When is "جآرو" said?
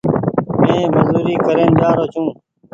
1.79-2.05